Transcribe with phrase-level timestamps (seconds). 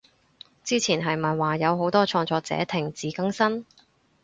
[0.63, 3.67] 之前係咪話有好多創作者停止更新？